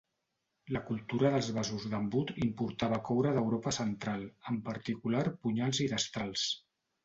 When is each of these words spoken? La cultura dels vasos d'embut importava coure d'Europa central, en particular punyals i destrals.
La 0.75 0.79
cultura 0.87 1.29
dels 1.35 1.49
vasos 1.57 1.85
d'embut 1.91 2.33
importava 2.47 2.99
coure 3.11 3.35
d'Europa 3.37 3.75
central, 3.79 4.27
en 4.55 4.61
particular 4.73 5.25
punyals 5.47 5.87
i 5.89 5.93
destrals. 5.97 6.53